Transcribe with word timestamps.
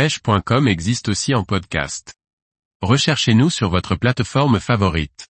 pêche.com 0.00 0.66
existe 0.66 1.10
aussi 1.10 1.34
en 1.34 1.44
podcast. 1.44 2.14
Recherchez-nous 2.80 3.50
sur 3.50 3.68
votre 3.68 3.96
plateforme 3.96 4.58
favorite. 4.58 5.28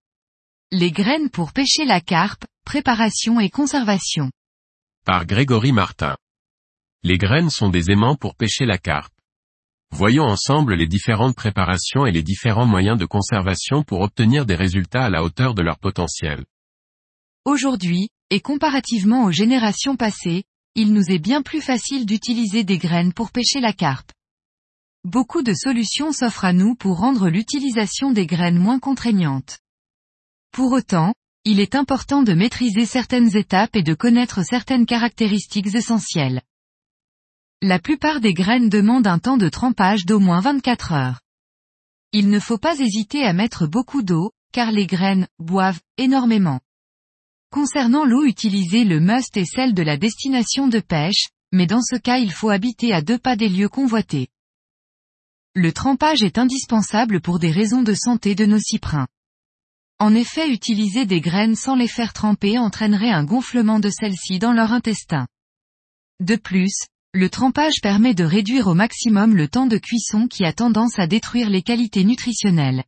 Les 0.72 0.92
graines 0.92 1.32
pour 1.32 1.54
pêcher 1.54 1.86
la 1.86 2.02
carpe, 2.02 2.46
préparation 2.68 3.40
et 3.40 3.50
conservation. 3.50 4.30
Par 5.08 5.26
Grégory 5.26 5.72
Martin. 5.72 6.16
Les 7.02 7.18
graines 7.18 7.50
sont 7.50 7.70
des 7.70 7.90
aimants 7.90 8.16
pour 8.16 8.36
pêcher 8.36 8.68
la 8.68 8.78
carpe. 8.78 9.12
Voyons 9.90 10.26
ensemble 10.26 10.76
les 10.76 10.86
différentes 10.86 11.36
préparations 11.36 12.06
et 12.06 12.12
les 12.12 12.22
différents 12.22 12.68
moyens 12.68 13.00
de 13.00 13.08
conservation 13.08 13.82
pour 13.82 14.02
obtenir 14.02 14.46
des 14.46 14.56
résultats 14.56 15.06
à 15.06 15.10
la 15.10 15.24
hauteur 15.24 15.56
de 15.56 15.64
leur 15.64 15.80
potentiel. 15.80 16.46
Aujourd'hui, 17.44 18.10
et 18.30 18.40
comparativement 18.40 19.24
aux 19.24 19.32
générations 19.32 19.96
passées, 19.96 20.44
il 20.76 20.94
nous 20.94 21.10
est 21.10 21.18
bien 21.18 21.42
plus 21.42 21.62
facile 21.62 22.06
d'utiliser 22.06 22.64
des 22.64 22.78
graines 22.78 23.14
pour 23.14 23.32
pêcher 23.32 23.62
la 23.62 23.74
carpe. 23.74 24.12
Beaucoup 25.06 25.44
de 25.44 25.54
solutions 25.54 26.12
s'offrent 26.12 26.44
à 26.44 26.52
nous 26.52 26.76
pour 26.76 26.98
rendre 26.98 27.30
l'utilisation 27.30 28.12
des 28.12 28.26
graines 28.26 28.60
moins 28.60 28.80
contraignante. 28.80 29.60
Pour 30.52 30.74
autant, 30.74 31.14
il 31.46 31.62
est 31.62 31.74
important 31.74 32.22
de 32.22 32.34
maîtriser 32.34 32.86
certaines 32.86 33.38
étapes 33.38 33.78
et 33.78 33.82
de 33.82 33.94
connaître 33.94 34.44
certaines 34.44 34.86
caractéristiques 34.86 35.74
essentielles. 35.74 36.42
La 37.62 37.80
plupart 37.80 38.20
des 38.20 38.34
graines 38.34 38.68
demandent 38.68 39.08
un 39.08 39.20
temps 39.20 39.38
de 39.38 39.48
trempage 39.48 40.06
d'au 40.06 40.20
moins 40.20 40.42
24 40.42 40.92
heures. 40.92 41.22
Il 42.12 42.30
ne 42.30 42.40
faut 42.40 42.58
pas 42.58 42.78
hésiter 42.78 43.24
à 43.24 43.32
mettre 43.32 43.68
beaucoup 43.68 44.02
d'eau, 44.02 44.32
car 44.52 44.70
les 44.70 44.86
graines 44.86 45.28
boivent 45.40 45.80
énormément. 45.98 46.60
Concernant 47.52 48.04
l'eau 48.04 48.26
utilisée 48.26 48.84
le 48.84 49.00
must 49.00 49.38
est 49.38 49.46
celle 49.46 49.74
de 49.74 49.82
la 49.82 49.96
destination 49.96 50.68
de 50.68 50.80
pêche, 50.80 51.30
mais 51.54 51.68
dans 51.68 51.82
ce 51.82 51.96
cas 51.96 52.18
il 52.18 52.34
faut 52.34 52.50
habiter 52.50 52.94
à 52.94 53.02
deux 53.02 53.18
pas 53.18 53.38
des 53.38 53.48
lieux 53.48 53.70
convoités. 53.70 54.28
Le 55.56 55.74
trempage 55.74 56.22
est 56.22 56.38
indispensable 56.38 57.22
pour 57.22 57.40
des 57.40 57.52
raisons 57.52 57.82
de 57.82 57.94
santé 57.94 58.36
de 58.36 58.46
nos 58.46 58.60
cyprins. 58.60 59.08
En 59.98 60.14
effet 60.14 60.50
utiliser 60.50 61.06
des 61.06 61.22
graines 61.22 61.56
sans 61.56 61.76
les 61.76 61.88
faire 61.88 62.14
tremper 62.14 62.58
entraînerait 62.58 63.12
un 63.12 63.24
gonflement 63.24 63.80
de 63.80 63.90
celles-ci 63.90 64.40
dans 64.40 64.54
leur 64.54 64.72
intestin. 64.72 65.28
De 66.20 66.36
plus, 66.36 66.86
le 67.14 67.30
trempage 67.30 67.82
permet 67.82 68.14
de 68.14 68.24
réduire 68.24 68.68
au 68.68 68.76
maximum 68.76 69.36
le 69.36 69.48
temps 69.48 69.66
de 69.66 69.78
cuisson 69.78 70.28
qui 70.28 70.46
a 70.46 70.54
tendance 70.54 71.00
à 71.00 71.08
détruire 71.08 71.50
les 71.50 71.64
qualités 71.64 72.04
nutritionnelles. 72.04 72.84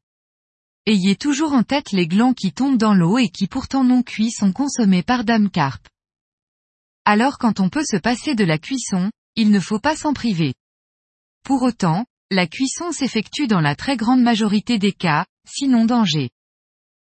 Ayez 0.85 1.15
toujours 1.15 1.53
en 1.53 1.63
tête 1.63 1.91
les 1.91 2.07
glands 2.07 2.33
qui 2.33 2.53
tombent 2.53 2.77
dans 2.77 2.93
l'eau 2.93 3.17
et 3.17 3.29
qui 3.29 3.47
pourtant 3.47 3.83
non 3.83 4.03
cuits 4.03 4.31
sont 4.31 4.53
consommés 4.53 5.03
par 5.03 5.23
Dame 5.23 5.49
Carpe. 5.49 5.87
Alors 7.05 7.39
quand 7.39 7.59
on 7.59 7.69
peut 7.69 7.83
se 7.83 7.97
passer 7.97 8.35
de 8.35 8.43
la 8.43 8.59
cuisson, 8.59 9.09
il 9.35 9.49
ne 9.49 9.59
faut 9.59 9.79
pas 9.79 9.95
s'en 9.95 10.13
priver. 10.13 10.53
Pour 11.43 11.63
autant, 11.63 12.05
la 12.31 12.47
cuisson 12.47 12.93
s'effectue 12.93 13.47
dans 13.47 13.59
la 13.59 13.75
très 13.75 13.97
grande 13.97 14.21
majorité 14.21 14.79
des 14.79 14.93
cas, 14.93 15.25
sinon 15.45 15.83
danger. 15.83 16.29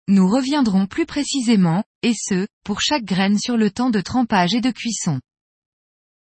Nous 0.07 0.29
reviendrons 0.29 0.87
plus 0.87 1.05
précisément, 1.05 1.83
et 2.01 2.13
ce, 2.13 2.47
pour 2.63 2.79
chaque 2.79 3.03
graine 3.03 3.37
sur 3.37 3.57
le 3.57 3.69
temps 3.69 3.89
de 3.89 3.99
trempage 3.99 4.55
et 4.55 4.61
de 4.61 4.71
cuisson. 4.71 5.19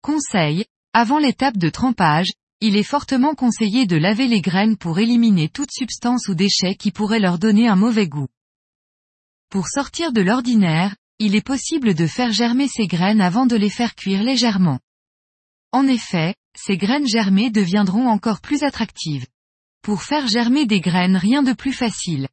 Conseil, 0.00 0.64
avant 0.94 1.18
l'étape 1.18 1.58
de 1.58 1.68
trempage, 1.68 2.32
il 2.62 2.74
est 2.74 2.82
fortement 2.82 3.34
conseillé 3.34 3.86
de 3.86 3.96
laver 3.96 4.26
les 4.26 4.40
graines 4.40 4.78
pour 4.78 4.98
éliminer 4.98 5.50
toute 5.50 5.72
substance 5.72 6.28
ou 6.28 6.34
déchet 6.34 6.74
qui 6.74 6.90
pourrait 6.90 7.20
leur 7.20 7.38
donner 7.38 7.68
un 7.68 7.76
mauvais 7.76 8.08
goût. 8.08 8.28
Pour 9.50 9.68
sortir 9.68 10.10
de 10.10 10.22
l'ordinaire, 10.22 10.96
il 11.18 11.34
est 11.34 11.46
possible 11.46 11.92
de 11.92 12.06
faire 12.06 12.32
germer 12.32 12.66
ces 12.66 12.86
graines 12.86 13.20
avant 13.20 13.44
de 13.44 13.56
les 13.56 13.70
faire 13.70 13.94
cuire 13.94 14.22
légèrement. 14.22 14.80
En 15.72 15.86
effet, 15.86 16.34
ces 16.56 16.76
graines 16.76 17.06
germées 17.06 17.50
deviendront 17.50 18.08
encore 18.08 18.40
plus 18.40 18.62
attractives. 18.64 19.26
Pour 19.82 20.02
faire 20.02 20.26
germer 20.26 20.66
des 20.66 20.80
graines 20.80 21.16
rien 21.16 21.42
de 21.42 21.52
plus 21.52 21.72
facile. 21.72 22.28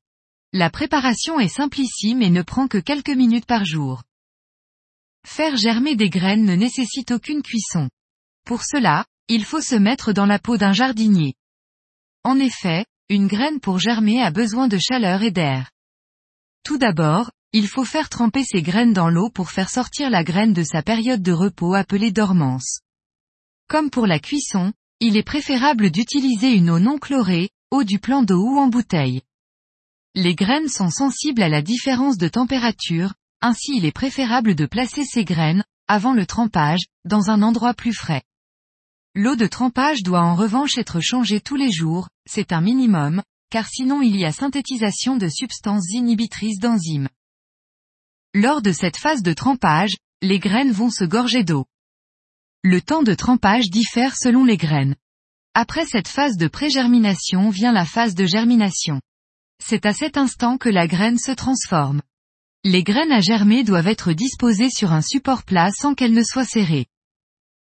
La 0.53 0.69
préparation 0.69 1.39
est 1.39 1.47
simplissime 1.47 2.21
et 2.21 2.29
ne 2.29 2.41
prend 2.41 2.67
que 2.67 2.77
quelques 2.77 3.09
minutes 3.09 3.45
par 3.45 3.63
jour. 3.63 4.03
Faire 5.25 5.55
germer 5.55 5.95
des 5.95 6.09
graines 6.09 6.45
ne 6.45 6.55
nécessite 6.55 7.11
aucune 7.11 7.41
cuisson. 7.41 7.89
Pour 8.45 8.63
cela, 8.63 9.05
il 9.27 9.43
faut 9.45 9.61
se 9.61 9.75
mettre 9.75 10.13
dans 10.13 10.25
la 10.25 10.39
peau 10.39 10.57
d'un 10.57 10.73
jardinier. 10.73 11.35
En 12.23 12.39
effet, 12.39 12.85
une 13.09 13.27
graine 13.27 13.59
pour 13.59 13.77
germer 13.77 14.21
a 14.21 14.31
besoin 14.31 14.67
de 14.67 14.77
chaleur 14.77 15.21
et 15.21 15.31
d'air. 15.31 15.69
Tout 16.63 16.77
d'abord, 16.77 17.31
il 17.53 17.67
faut 17.67 17.85
faire 17.85 18.09
tremper 18.09 18.43
ces 18.43 18.61
graines 18.61 18.93
dans 18.93 19.09
l'eau 19.09 19.29
pour 19.29 19.51
faire 19.51 19.69
sortir 19.69 20.09
la 20.09 20.23
graine 20.23 20.53
de 20.53 20.63
sa 20.63 20.81
période 20.81 21.21
de 21.21 21.31
repos 21.31 21.73
appelée 21.73 22.11
dormance. 22.11 22.81
Comme 23.67 23.89
pour 23.89 24.07
la 24.07 24.19
cuisson, 24.19 24.71
il 25.01 25.17
est 25.17 25.23
préférable 25.23 25.91
d'utiliser 25.91 26.53
une 26.53 26.69
eau 26.69 26.79
non 26.79 26.97
chlorée, 26.97 27.49
eau 27.71 27.83
du 27.83 27.99
plan 27.99 28.23
d'eau 28.23 28.41
ou 28.41 28.57
en 28.57 28.67
bouteille. 28.67 29.23
Les 30.15 30.35
graines 30.35 30.69
sont 30.69 30.89
sensibles 30.89 31.43
à 31.43 31.49
la 31.49 31.61
différence 31.61 32.17
de 32.17 32.29
température, 32.29 33.13
ainsi 33.41 33.75
il 33.75 33.85
est 33.85 33.91
préférable 33.91 34.55
de 34.55 34.65
placer 34.65 35.03
ces 35.03 35.25
graines, 35.25 35.65
avant 35.89 36.13
le 36.13 36.25
trempage, 36.25 36.79
dans 37.03 37.29
un 37.29 37.41
endroit 37.41 37.73
plus 37.73 37.93
frais. 37.93 38.23
L'eau 39.15 39.35
de 39.35 39.47
trempage 39.47 40.01
doit 40.01 40.23
en 40.23 40.35
revanche 40.35 40.77
être 40.77 41.01
changée 41.01 41.41
tous 41.41 41.57
les 41.57 41.71
jours, 41.71 42.07
c'est 42.25 42.53
un 42.53 42.61
minimum, 42.61 43.21
car 43.49 43.67
sinon 43.67 44.01
il 44.01 44.15
y 44.15 44.23
a 44.23 44.31
synthétisation 44.31 45.17
de 45.17 45.27
substances 45.27 45.91
inhibitrices 45.91 46.59
d'enzymes. 46.59 47.09
Lors 48.33 48.61
de 48.61 48.71
cette 48.71 48.97
phase 48.97 49.23
de 49.23 49.33
trempage, 49.33 49.97
les 50.21 50.39
graines 50.39 50.71
vont 50.71 50.89
se 50.89 51.03
gorger 51.03 51.43
d'eau. 51.43 51.65
Le 52.69 52.81
temps 52.81 53.01
de 53.01 53.13
trempage 53.13 53.69
diffère 53.69 54.17
selon 54.17 54.43
les 54.43 54.57
graines. 54.57 54.97
Après 55.53 55.85
cette 55.85 56.09
phase 56.09 56.35
de 56.35 56.49
pré-germination 56.49 57.49
vient 57.49 57.71
la 57.71 57.85
phase 57.85 58.13
de 58.13 58.25
germination. 58.25 58.99
C'est 59.63 59.85
à 59.85 59.93
cet 59.93 60.17
instant 60.17 60.57
que 60.57 60.67
la 60.67 60.85
graine 60.85 61.17
se 61.17 61.31
transforme. 61.31 62.01
Les 62.65 62.83
graines 62.83 63.13
à 63.13 63.21
germer 63.21 63.63
doivent 63.63 63.87
être 63.87 64.11
disposées 64.11 64.69
sur 64.69 64.91
un 64.91 65.01
support 65.01 65.43
plat 65.43 65.69
sans 65.71 65.95
qu'elles 65.95 66.11
ne 66.11 66.23
soient 66.23 66.43
serrées. 66.43 66.87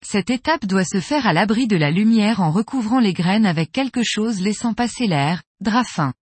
Cette 0.04 0.28
étape 0.28 0.66
doit 0.66 0.84
se 0.84 1.00
faire 1.00 1.26
à 1.26 1.32
l'abri 1.32 1.66
de 1.66 1.76
la 1.76 1.90
lumière 1.90 2.42
en 2.42 2.50
recouvrant 2.50 3.00
les 3.00 3.14
graines 3.14 3.46
avec 3.46 3.72
quelque 3.72 4.02
chose 4.02 4.42
laissant 4.42 4.74
passer 4.74 5.06
l'air, 5.06 5.42
drap 5.60 5.84
fin. 5.84 6.12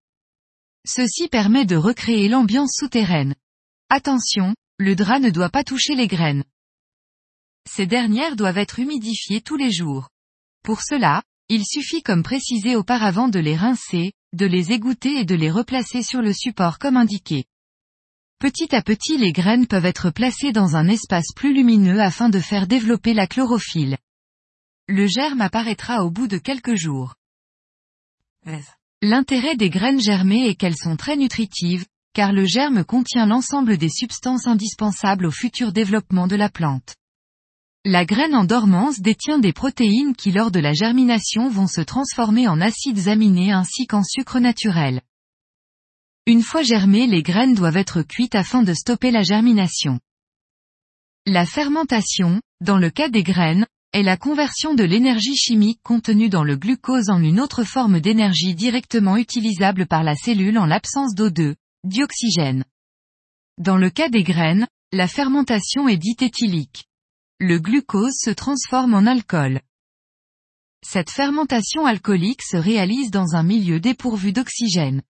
Ceci 0.87 1.27
permet 1.27 1.65
de 1.65 1.75
recréer 1.75 2.29
l'ambiance 2.29 2.77
souterraine. 2.79 3.35
Attention, 3.89 4.55
le 4.79 4.95
drap 4.95 5.19
ne 5.19 5.31
doit 5.31 5.51
pas 5.51 5.65
toucher 5.65 5.97
les 5.97 6.07
graines. 6.07 6.45
Ces 7.73 7.87
dernières 7.87 8.35
doivent 8.35 8.59
être 8.59 8.81
humidifiées 8.81 9.43
tous 9.43 9.57
les 9.57 9.71
jours. 9.71 10.09
Pour 10.65 10.83
cela, 10.83 11.23
il 11.49 11.65
suffit 11.65 12.03
comme 12.03 12.25
précisé 12.25 12.75
auparavant 12.75 13.29
de 13.29 13.39
les 13.39 13.55
rincer, 13.55 14.13
de 14.33 14.45
les 14.45 14.73
égoutter 14.73 15.21
et 15.21 15.25
de 15.25 15.37
les 15.37 15.53
replacer 15.53 16.03
sur 16.03 16.21
le 16.21 16.33
support 16.33 16.81
comme 16.81 16.97
indiqué. 16.97 17.45
Petit 18.41 18.75
à 18.75 18.83
petit 18.83 19.19
les 19.19 19.31
graines 19.31 19.69
peuvent 19.69 19.87
être 19.87 20.11
placées 20.11 20.51
dans 20.51 20.75
un 20.75 20.89
espace 20.89 21.33
plus 21.37 21.55
lumineux 21.55 22.01
afin 22.01 22.29
de 22.29 22.41
faire 22.41 22.67
développer 22.67 23.15
la 23.15 23.29
chlorophylle. 23.29 23.99
Le 24.89 25.07
germe 25.07 25.41
apparaîtra 25.41 26.05
au 26.05 26.11
bout 26.11 26.27
de 26.27 26.39
quelques 26.39 26.75
jours. 26.75 27.15
L'intérêt 29.01 29.55
des 29.55 29.71
graines 29.71 30.01
germées 30.01 30.49
est 30.49 30.57
qu'elles 30.57 30.77
sont 30.77 30.97
très 30.97 31.17
nutritives, 31.17 31.87
car 32.15 32.33
le 32.33 32.47
germe 32.47 32.85
contient 32.85 33.27
l'ensemble 33.27 33.79
des 33.79 33.91
substances 33.91 34.49
indispensables 34.49 35.27
au 35.27 35.31
futur 35.31 35.73
développement 35.73 36.27
de 36.27 36.35
la 36.37 36.49
plante. 36.49 36.97
La 37.87 38.05
graine 38.05 38.35
en 38.35 38.45
dormance 38.45 39.01
détient 39.01 39.39
des 39.39 39.55
protéines 39.55 40.15
qui 40.15 40.33
lors 40.33 40.51
de 40.51 40.61
la 40.61 40.75
germination 40.75 41.49
vont 41.49 41.67
se 41.67 41.81
transformer 41.81 42.47
en 42.47 42.61
acides 42.61 43.09
aminés 43.09 43.53
ainsi 43.53 43.87
qu'en 43.87 44.03
sucre 44.05 44.39
naturel. 44.39 45.01
Une 46.27 46.43
fois 46.43 46.63
germées 46.63 47.07
les 47.07 47.23
graines 47.23 47.55
doivent 47.55 47.79
être 47.79 48.03
cuites 48.03 48.35
afin 48.35 48.63
de 48.63 48.75
stopper 48.75 49.11
la 49.11 49.23
germination. 49.23 49.99
La 51.25 51.47
fermentation, 51.47 52.43
dans 52.61 52.77
le 52.77 52.91
cas 52.91 53.09
des 53.09 53.23
graines, 53.23 53.67
est 53.95 54.03
la 54.03 54.19
conversion 54.19 54.75
de 54.75 54.85
l'énergie 54.85 55.37
chimique 55.37 55.81
contenue 55.83 56.29
dans 56.29 56.45
le 56.45 56.57
glucose 56.57 57.09
en 57.09 57.23
une 57.23 57.41
autre 57.41 57.65
forme 57.65 57.99
d'énergie 57.99 58.55
directement 58.55 59.17
utilisable 59.17 59.87
par 59.87 60.05
la 60.05 60.17
cellule 60.17 60.59
en 60.59 60.67
l'absence 60.67 61.15
d'O2, 61.15 61.55
dioxygène. 61.85 62.63
Dans 63.57 63.79
le 63.79 63.89
cas 63.89 64.11
des 64.11 64.23
graines, 64.23 64.69
la 64.93 65.09
fermentation 65.09 65.89
est 65.89 65.97
dite 65.97 66.21
éthylique 66.21 66.85
le 67.43 67.59
glucose 67.59 68.17
se 68.19 68.29
transforme 68.29 68.93
en 68.93 69.07
alcool. 69.07 69.63
Cette 70.87 71.09
fermentation 71.09 71.87
alcoolique 71.87 72.43
se 72.43 72.59
réalise 72.59 73.11
dans 73.11 73.35
un 73.35 73.43
milieu 73.43 73.81
dépourvu 73.81 74.35
d'oxygène. 74.35 75.01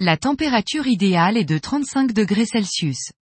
La 0.00 0.16
température 0.16 0.88
idéale 0.88 1.36
est 1.36 1.44
de 1.44 1.56
35 1.56 2.12
degrés 2.12 2.46
Celsius. 2.46 3.12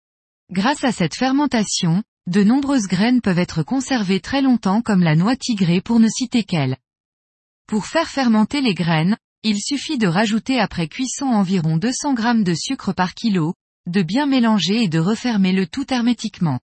Grâce 0.50 0.84
à 0.84 0.92
cette 0.92 1.14
fermentation, 1.14 2.02
de 2.28 2.42
nombreuses 2.42 2.86
graines 2.86 3.20
peuvent 3.20 3.38
être 3.38 3.62
conservées 3.62 4.20
très 4.20 4.40
longtemps 4.40 4.80
comme 4.80 5.02
la 5.02 5.16
noix 5.16 5.36
tigrée 5.36 5.82
pour 5.82 6.00
ne 6.00 6.08
citer 6.08 6.42
qu'elle. 6.42 6.78
Pour 7.66 7.84
faire 7.84 8.08
fermenter 8.08 8.62
les 8.62 8.74
graines, 8.74 9.18
il 9.42 9.60
suffit 9.60 9.98
de 9.98 10.06
rajouter 10.06 10.58
après 10.58 10.88
cuisson 10.88 11.26
environ 11.26 11.76
200 11.76 12.16
g 12.16 12.42
de 12.42 12.54
sucre 12.54 12.94
par 12.94 13.12
kilo, 13.12 13.52
de 13.86 14.00
bien 14.00 14.24
mélanger 14.24 14.84
et 14.84 14.88
de 14.88 14.98
refermer 14.98 15.52
le 15.52 15.66
tout 15.66 15.92
hermétiquement. 15.92 16.58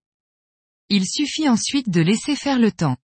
Il 0.96 1.08
suffit 1.08 1.50
ensuite 1.50 1.90
de 1.90 2.02
laisser 2.02 2.36
faire 2.36 2.60
le 2.60 2.72
temps. 2.72 2.98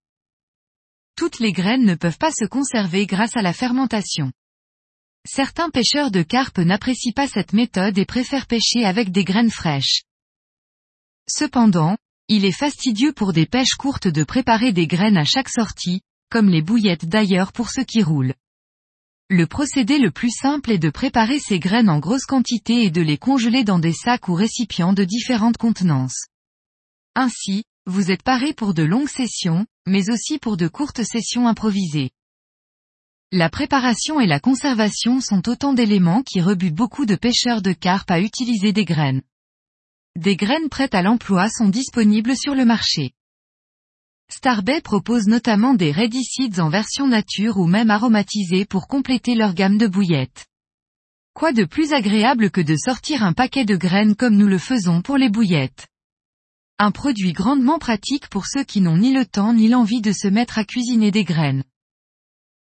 toutes 1.16 1.38
les 1.38 1.52
graines 1.52 1.86
ne 1.86 1.94
peuvent 1.94 2.18
pas 2.18 2.30
se 2.30 2.44
conserver 2.44 3.06
grâce 3.06 3.34
à 3.34 3.40
la 3.40 3.54
fermentation. 3.54 4.30
Certains 5.26 5.70
pêcheurs 5.70 6.10
de 6.10 6.20
carpe 6.20 6.58
n'apprécient 6.58 7.14
pas 7.14 7.26
cette 7.26 7.54
méthode 7.54 7.96
et 7.96 8.04
préfèrent 8.04 8.46
pêcher 8.46 8.84
avec 8.84 9.10
des 9.10 9.24
graines 9.24 9.50
fraîches. 9.50 10.02
Cependant, 11.30 11.96
il 12.28 12.44
est 12.44 12.52
fastidieux 12.52 13.14
pour 13.14 13.32
des 13.32 13.46
pêches 13.46 13.76
courtes 13.78 14.06
de 14.06 14.22
préparer 14.22 14.74
des 14.74 14.86
graines 14.86 15.16
à 15.16 15.24
chaque 15.24 15.48
sortie, 15.48 16.02
comme 16.30 16.50
les 16.50 16.60
bouillettes 16.60 17.06
d'ailleurs 17.06 17.52
pour 17.52 17.70
ceux 17.70 17.84
qui 17.84 18.02
roulent. 18.02 18.34
Le 19.30 19.46
procédé 19.46 19.98
le 19.98 20.10
plus 20.10 20.30
simple 20.30 20.72
est 20.72 20.78
de 20.78 20.90
préparer 20.90 21.38
ces 21.38 21.58
graines 21.58 21.88
en 21.88 22.00
grosse 22.00 22.26
quantité 22.26 22.82
et 22.82 22.90
de 22.90 23.00
les 23.00 23.16
congeler 23.16 23.64
dans 23.64 23.78
des 23.78 23.94
sacs 23.94 24.28
ou 24.28 24.34
récipients 24.34 24.92
de 24.92 25.04
différentes 25.04 25.56
contenances. 25.56 26.26
Ainsi, 27.14 27.64
vous 27.88 28.10
êtes 28.10 28.22
paré 28.22 28.52
pour 28.52 28.74
de 28.74 28.82
longues 28.82 29.08
sessions, 29.08 29.64
mais 29.86 30.10
aussi 30.10 30.38
pour 30.38 30.58
de 30.58 30.68
courtes 30.68 31.02
sessions 31.02 31.48
improvisées. 31.48 32.10
La 33.32 33.48
préparation 33.48 34.20
et 34.20 34.26
la 34.26 34.40
conservation 34.40 35.22
sont 35.22 35.48
autant 35.48 35.72
d'éléments 35.72 36.22
qui 36.22 36.42
rebutent 36.42 36.74
beaucoup 36.74 37.06
de 37.06 37.16
pêcheurs 37.16 37.62
de 37.62 37.72
carpe 37.72 38.10
à 38.10 38.20
utiliser 38.20 38.74
des 38.74 38.84
graines. 38.84 39.22
Des 40.16 40.36
graines 40.36 40.68
prêtes 40.68 40.94
à 40.94 41.00
l'emploi 41.00 41.48
sont 41.48 41.70
disponibles 41.70 42.36
sur 42.36 42.54
le 42.54 42.66
marché. 42.66 43.12
Starbay 44.30 44.82
propose 44.82 45.26
notamment 45.26 45.72
des 45.72 45.94
Seeds 45.94 46.60
en 46.60 46.68
version 46.68 47.08
nature 47.08 47.56
ou 47.56 47.66
même 47.66 47.90
aromatisées 47.90 48.66
pour 48.66 48.86
compléter 48.86 49.34
leur 49.34 49.54
gamme 49.54 49.78
de 49.78 49.86
bouillettes. 49.86 50.46
Quoi 51.32 51.52
de 51.52 51.64
plus 51.64 51.94
agréable 51.94 52.50
que 52.50 52.60
de 52.60 52.76
sortir 52.76 53.22
un 53.22 53.32
paquet 53.32 53.64
de 53.64 53.76
graines 53.76 54.14
comme 54.14 54.36
nous 54.36 54.48
le 54.48 54.58
faisons 54.58 55.00
pour 55.00 55.16
les 55.16 55.30
bouillettes? 55.30 55.88
Un 56.80 56.92
produit 56.92 57.32
grandement 57.32 57.80
pratique 57.80 58.28
pour 58.28 58.46
ceux 58.46 58.62
qui 58.62 58.80
n'ont 58.80 58.98
ni 58.98 59.12
le 59.12 59.26
temps 59.26 59.52
ni 59.52 59.66
l'envie 59.66 60.00
de 60.00 60.12
se 60.12 60.28
mettre 60.28 60.58
à 60.58 60.64
cuisiner 60.64 61.10
des 61.10 61.24
graines. 61.24 61.64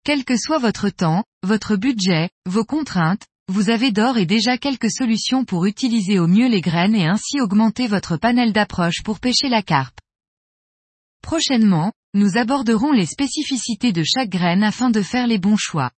Quel 0.03 0.25
que 0.25 0.35
soit 0.35 0.57
votre 0.57 0.89
temps, 0.89 1.23
votre 1.43 1.75
budget, 1.75 2.31
vos 2.47 2.65
contraintes, 2.65 3.27
vous 3.47 3.69
avez 3.69 3.91
d'or 3.91 4.17
et 4.17 4.25
déjà 4.25 4.57
quelques 4.57 4.89
solutions 4.89 5.45
pour 5.45 5.65
utiliser 5.65 6.17
au 6.17 6.25
mieux 6.25 6.47
les 6.47 6.61
graines 6.61 6.95
et 6.95 7.05
ainsi 7.05 7.39
augmenter 7.39 7.85
votre 7.85 8.17
panel 8.17 8.53
d'approche 8.53 9.03
pour 9.03 9.19
pêcher 9.19 9.49
la 9.49 9.61
carpe. 9.61 9.99
Prochainement, 11.21 11.93
nous 12.15 12.37
aborderons 12.37 12.93
les 12.93 13.05
spécificités 13.05 13.91
de 13.91 14.03
chaque 14.03 14.29
graine 14.29 14.63
afin 14.63 14.89
de 14.89 15.03
faire 15.03 15.27
les 15.27 15.37
bons 15.37 15.57
choix. 15.57 15.91